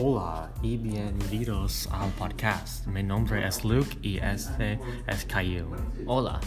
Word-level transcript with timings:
Hola 0.00 0.48
y 0.62 0.76
bienvenidos 0.76 1.88
al 1.90 2.10
podcast. 2.12 2.86
Mi 2.86 3.02
nombre 3.02 3.44
es 3.44 3.64
Luke 3.64 3.98
y 4.00 4.18
este 4.18 4.78
es 5.08 5.24
Caillou. 5.24 5.74
Hola, 6.06 6.38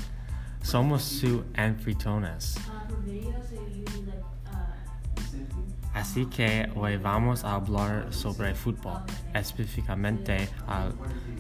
Somos 0.63 1.01
sus 1.01 1.41
anfitriones. 1.55 2.55
Así 5.93 6.25
que 6.27 6.71
hoy 6.75 6.95
vamos 6.95 7.43
a 7.43 7.55
hablar 7.55 8.13
sobre 8.13 8.55
fútbol, 8.55 9.01
específicamente 9.33 10.47
a 10.65 10.89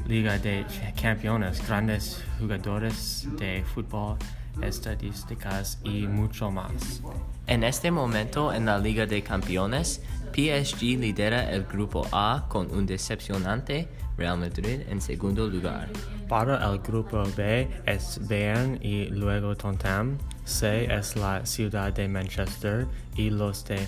Liga 0.05 0.37
de 0.37 0.65
Campeones, 1.01 1.65
grandes 1.65 2.21
jugadores 2.37 3.25
de 3.37 3.63
fútbol, 3.63 4.17
estadísticas 4.61 5.79
y 5.83 6.07
mucho 6.07 6.51
más. 6.51 7.01
en 7.47 7.63
este 7.63 7.91
momento 7.91 8.53
en 8.53 8.65
la 8.65 8.77
Liga 8.77 9.05
de 9.05 9.21
Campeones, 9.21 10.01
PSG 10.33 10.99
lidera 10.99 11.51
el 11.51 11.63
grupo 11.63 12.07
A 12.11 12.45
con 12.47 12.71
un 12.71 12.85
decepcionante 12.85 13.89
Real 14.17 14.37
Madrid 14.37 14.81
en 14.89 15.01
segundo 15.01 15.47
lugar. 15.47 15.89
Para 16.29 16.63
el 16.71 16.79
grupo 16.79 17.23
B 17.35 17.67
es 17.85 18.19
Bayern 18.29 18.79
y 18.81 19.05
luego 19.07 19.55
Tottenham. 19.55 20.17
C 20.45 20.85
es 20.93 21.15
la 21.15 21.45
ciudad 21.45 21.93
de 21.93 22.07
Manchester 22.07 22.87
y 23.15 23.29
los 23.29 23.65
de 23.65 23.87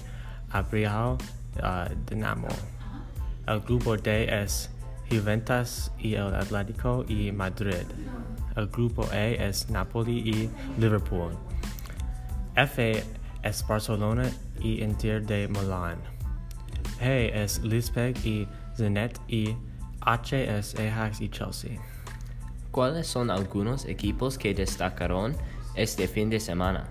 Abrial 0.52 1.18
uh, 1.58 1.94
Dinamo. 2.10 2.48
El 3.48 3.60
grupo 3.62 3.98
D 3.98 4.44
es 4.44 4.70
Juventus 5.10 5.92
y 6.00 6.16
el 6.16 6.34
Atlético 6.34 7.06
y 7.08 7.32
Madrid. 7.32 7.86
El 8.56 8.68
grupo 8.68 9.08
E 9.12 9.38
es 9.40 9.70
Napoli 9.70 10.20
y 10.20 10.50
Liverpool. 10.80 11.32
F 12.56 13.04
es 13.44 13.68
Barcelona 13.68 14.30
y 14.60 14.84
Inter 14.84 15.26
de 15.26 15.48
Milán. 15.48 15.98
G 17.00 17.32
es 17.34 17.62
Leipzig 17.64 18.16
y 18.26 18.48
Zenit 18.76 19.18
y 19.28 19.56
H 20.02 20.58
es 20.58 20.76
Ajax 20.76 21.22
y 21.22 21.30
Chelsea. 21.30 21.80
¿Cuáles 22.72 23.08
son 23.08 23.30
algunos 23.30 23.86
equipos 23.86 24.38
que 24.38 24.54
destacaron 24.54 25.36
este 25.76 26.08
fin 26.08 26.30
de 26.30 26.40
semana? 26.40 26.88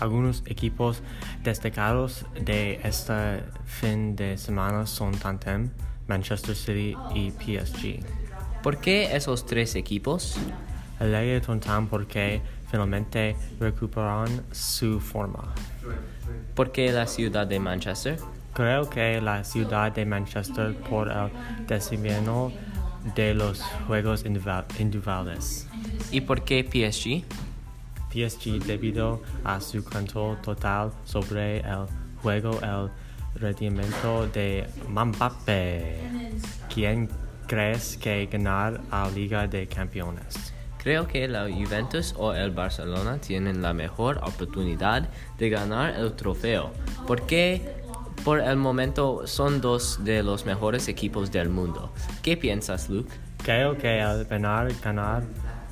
Algunos 0.00 0.42
equipos 0.46 1.02
destacados 1.42 2.26
de 2.38 2.80
este 2.84 3.42
fin 3.64 4.16
de 4.16 4.36
semana 4.36 4.86
son 4.86 5.12
Tottenham, 5.12 5.70
Manchester 6.06 6.54
City 6.54 6.96
y 7.14 7.30
PSG. 7.30 8.00
¿Por 8.62 8.78
qué 8.78 9.16
esos 9.16 9.46
tres 9.46 9.74
equipos? 9.74 10.38
Elegí 11.00 11.40
Tottenham 11.44 11.86
porque 11.88 12.40
finalmente 12.70 13.36
recuperaron 13.60 14.42
su 14.52 15.00
forma. 15.00 15.52
¿Por 16.54 16.72
qué 16.72 16.90
la 16.92 17.06
ciudad 17.06 17.46
de 17.46 17.58
Manchester? 17.60 18.18
Creo 18.54 18.88
que 18.88 19.20
la 19.20 19.44
ciudad 19.44 19.92
de 19.92 20.06
Manchester 20.06 20.74
por 20.88 21.08
el 21.10 21.30
desempeño 21.66 22.50
de 23.14 23.34
los 23.34 23.60
juegos 23.86 24.24
individu- 24.24 24.64
individuales. 24.80 25.68
¿Y 26.10 26.22
por 26.22 26.42
qué 26.42 26.64
PSG? 26.64 27.24
PSG 28.10 28.64
debido 28.64 29.22
a 29.44 29.60
su 29.60 29.84
control 29.84 30.40
total 30.40 30.90
sobre 31.04 31.58
el 31.60 31.86
juego, 32.22 32.58
el 32.62 32.88
rendimiento 33.38 34.26
de 34.28 34.66
Mbappé. 34.88 36.00
¿Quién 36.72 37.10
crees 37.46 37.98
que 37.98 38.24
ganar 38.26 38.80
a 38.90 39.10
Liga 39.10 39.46
de 39.46 39.66
Campeones? 39.66 40.54
Creo 40.78 41.06
que 41.08 41.26
la 41.26 41.44
Juventus 41.44 42.14
o 42.16 42.32
el 42.32 42.50
Barcelona 42.50 43.18
tienen 43.18 43.62
la 43.62 43.72
mejor 43.72 44.18
oportunidad 44.18 45.08
de 45.38 45.50
ganar 45.50 45.96
el 45.96 46.12
trofeo, 46.14 46.70
porque 47.06 47.84
por 48.24 48.40
el 48.40 48.56
momento 48.56 49.26
son 49.26 49.60
dos 49.60 50.04
de 50.04 50.22
los 50.22 50.46
mejores 50.46 50.88
equipos 50.88 51.30
del 51.30 51.48
mundo. 51.48 51.92
¿Qué 52.22 52.36
piensas, 52.36 52.88
Luke? 52.88 53.12
Creo 53.42 53.76
que 53.78 54.00
el 54.00 54.24
ganar, 54.24 54.68
ganar, 54.82 55.22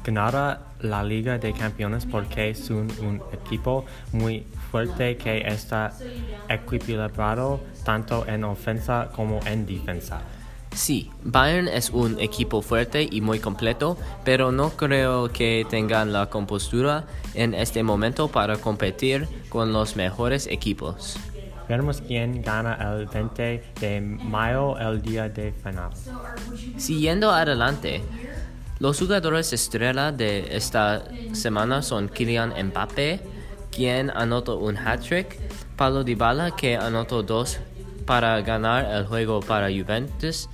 ganará 0.05 0.61
la 0.81 1.03
Liga 1.03 1.39
de 1.39 1.53
Campeones 1.53 2.07
porque 2.07 2.55
son 2.55 2.89
un 3.01 3.23
equipo 3.33 3.85
muy 4.13 4.47
fuerte 4.71 5.17
que 5.17 5.39
está 5.49 5.93
equilibrado 6.49 7.61
tanto 7.85 8.27
en 8.27 8.45
ofensa 8.45 9.11
como 9.15 9.41
en 9.47 9.67
defensa. 9.67 10.23
Sí, 10.75 11.11
Bayern 11.23 11.69
es 11.69 11.91
un 11.91 12.19
equipo 12.21 12.61
fuerte 12.61 13.09
y 13.09 13.21
muy 13.21 13.39
completo, 13.39 13.97
pero 14.25 14.51
no 14.51 14.71
creo 14.71 15.33
que 15.33 15.65
tengan 15.71 16.13
la 16.13 16.27
compostura 16.27 17.05
en 17.35 17.55
este 17.55 17.83
momento 17.83 18.29
para 18.29 18.57
competir 18.57 19.29
con 19.49 19.73
los 19.73 19.95
mejores 19.95 20.49
equipos. 20.49 21.17
Veremos 21.69 22.03
quién 22.07 22.43
gana 22.43 22.75
el 22.75 23.07
20 23.07 23.63
de 23.81 24.01
mayo, 24.01 24.77
el 24.79 25.01
día 25.01 25.29
de 25.29 25.53
final. 25.53 25.91
Siguiendo 26.77 27.31
adelante, 27.31 28.03
los 28.81 28.99
jugadores 28.99 29.53
estrella 29.53 30.13
de 30.13 30.57
esta 30.57 31.05
semana 31.33 31.83
son 31.83 32.09
Kylian 32.09 32.53
Mbappé, 32.67 33.21
quien 33.71 34.11
anotó 34.11 34.59
un 34.59 34.77
hat-trick, 34.77 35.39
Paulo 35.77 36.05
Dybala, 36.05 36.55
que 36.55 36.77
anotó 36.77 37.23
dos 37.23 37.61
para 38.07 38.41
ganar 38.43 38.85
el 38.85 39.07
juego 39.07 39.41
para 39.41 39.69
Juventus, 39.69 40.49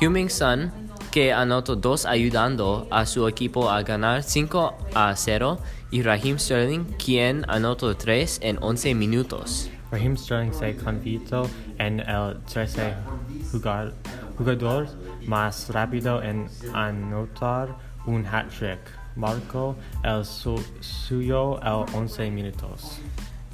Heung-min 0.00 0.30
Son, 0.30 0.72
que 1.10 1.32
anotó 1.32 1.76
dos 1.76 2.06
ayudando 2.06 2.86
a 2.90 3.04
su 3.06 3.28
equipo 3.28 3.70
a 3.70 3.82
ganar 3.82 4.22
5 4.22 4.74
a 4.94 5.14
0, 5.14 5.58
y 5.90 6.02
Raheem 6.02 6.38
Sterling, 6.38 6.84
quien 7.02 7.44
anotó 7.48 7.94
3 7.96 8.38
en 8.42 8.58
11 8.62 8.94
minutos. 8.94 9.68
Raheem 9.90 10.16
Sterling 10.16 10.52
se 10.54 10.74
convirtió 10.76 11.46
en 11.78 12.00
el 12.00 12.38
13 12.50 12.94
jugar- 13.52 13.92
jugador 14.38 14.88
más 15.26 15.68
rápido 15.68 16.22
en 16.22 16.48
anotar 16.72 17.76
un 18.06 18.24
hat-trick. 18.26 18.80
Marcó 19.16 19.76
el 20.02 20.24
su- 20.24 20.64
suyo 20.80 21.60
el 21.60 21.84
11 21.94 22.30
minutos. 22.30 22.98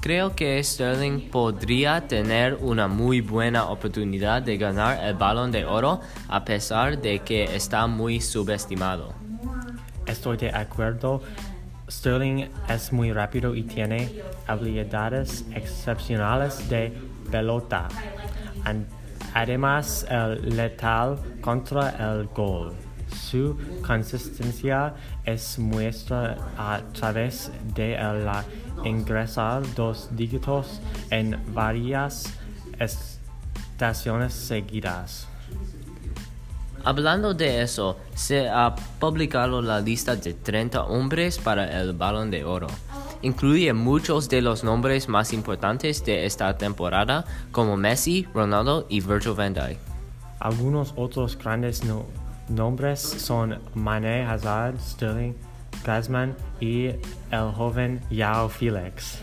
Creo 0.01 0.37
que 0.37 0.63
Sterling 0.63 1.29
podría 1.29 2.07
tener 2.07 2.55
una 2.61 2.87
muy 2.87 3.21
buena 3.21 3.65
oportunidad 3.69 4.43
de 4.43 4.57
ganar 4.57 5.05
el 5.05 5.15
balón 5.15 5.51
de 5.51 5.65
oro 5.65 6.01
a 6.29 6.45
pesar 6.45 7.01
de 7.01 7.19
que 7.21 7.57
está 7.57 7.87
muy 7.89 8.21
subestimado. 8.21 9.13
Estoy 10.07 10.37
de 10.37 10.51
acuerdo. 10.51 11.21
Sterling 11.91 12.49
es 12.69 12.93
muy 12.93 13.13
rápido 13.13 13.57
y 13.57 13.65
tiene 13.65 14.23
habilidades 14.47 15.45
excepcionales 15.53 16.69
de 16.69 16.93
pelota. 17.31 17.89
Además, 19.35 20.07
el 20.09 20.57
letal 20.57 21.19
contra 21.41 21.91
el 21.91 22.27
gol. 22.29 22.73
Su 23.13 23.57
consistencia 23.87 24.95
es 25.25 25.59
muestra 25.59 26.37
a 26.57 26.81
través 26.93 27.51
de 27.75 27.97
la 27.97 28.45
ingresar 28.85 29.63
dos 29.75 30.09
dígitos 30.13 30.81
en 31.11 31.39
varias 31.55 32.33
estaciones 32.79 34.33
seguidas. 34.35 35.27
Hablando 36.85 37.35
de 37.35 37.63
eso, 37.63 37.99
se 38.15 38.49
ha 38.49 38.75
publicado 39.01 39.61
la 39.61 39.81
lista 39.81 40.15
de 40.17 40.33
30 40.33 40.85
hombres 40.85 41.39
para 41.39 41.81
el 41.81 41.93
balón 41.93 42.31
de 42.31 42.45
oro. 42.45 42.69
Incluye 43.21 43.73
muchos 43.73 44.29
de 44.29 44.41
los 44.41 44.63
nombres 44.63 45.09
más 45.09 45.33
importantes 45.33 46.05
de 46.05 46.25
esta 46.25 46.57
temporada 46.57 47.25
como 47.51 47.77
Messi, 47.77 48.29
Ronaldo 48.33 48.87
y 48.89 49.01
Virgil 49.01 49.33
van 49.33 49.55
Dijk. 49.55 49.79
Algunos 50.39 50.95
otros 50.97 51.37
grandes 51.37 51.85
no- 51.85 52.07
nombres 52.49 53.01
son 53.01 53.59
Mané, 53.75 54.25
Hazard, 54.25 54.79
Sterling, 54.81 55.35
Griezmann 55.85 56.37
y 56.61 56.87
el 57.31 57.53
joven 57.55 58.01
Yao 58.11 58.49
Felix. 58.49 59.21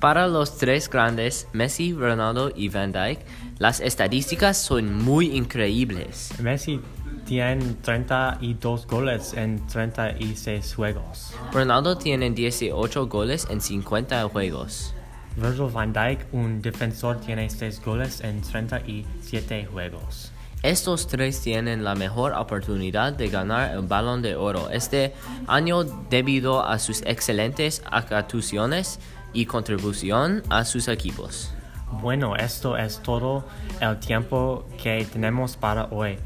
Para 0.00 0.26
los 0.26 0.58
tres 0.58 0.90
grandes, 0.90 1.46
Messi, 1.52 1.92
Ronaldo 1.92 2.50
y 2.54 2.68
Van 2.68 2.90
Dijk, 2.90 3.20
las 3.58 3.80
estadísticas 3.80 4.56
son 4.58 4.96
muy 4.96 5.36
increíbles. 5.36 6.32
Messi 6.40 6.80
tiene 7.24 7.76
32 7.82 8.86
goles 8.88 9.32
en 9.34 9.64
36 9.68 10.74
juegos. 10.74 11.34
Ronaldo 11.52 11.96
tiene 11.96 12.30
18 12.30 13.06
goles 13.06 13.46
en 13.48 13.60
50 13.60 14.28
juegos. 14.28 14.92
Virgil 15.36 15.70
van 15.72 15.92
Dijk, 15.92 16.26
un 16.32 16.60
defensor, 16.60 17.20
tiene 17.20 17.48
6 17.48 17.80
goles 17.84 18.20
en 18.22 18.40
37 18.42 19.66
juegos. 19.66 20.32
Estos 20.62 21.08
tres 21.08 21.40
tienen 21.40 21.82
la 21.82 21.96
mejor 21.96 22.34
oportunidad 22.34 23.12
de 23.14 23.28
ganar 23.28 23.72
el 23.72 23.80
balón 23.80 24.22
de 24.22 24.36
oro 24.36 24.70
este 24.70 25.12
año 25.48 25.82
debido 25.82 26.64
a 26.64 26.78
sus 26.78 27.02
excelentes 27.02 27.82
actuaciones 27.90 29.00
y 29.32 29.46
contribución 29.46 30.44
a 30.50 30.64
sus 30.64 30.86
equipos. 30.86 31.52
Bueno, 32.00 32.36
esto 32.36 32.76
es 32.76 33.02
todo 33.02 33.44
el 33.80 33.98
tiempo 33.98 34.64
que 34.80 35.04
tenemos 35.12 35.56
para 35.56 35.86
hoy. 35.86 36.16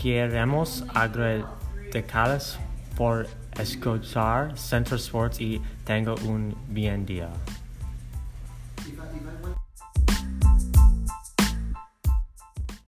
Queremos 0.00 0.84
agradecerles 0.94 2.58
por 2.98 3.26
escuchar 3.58 4.58
Center 4.58 4.98
Sports 4.98 5.40
y 5.40 5.62
tengo 5.84 6.16
un 6.26 6.54
bien 6.68 7.06
día. 7.06 7.30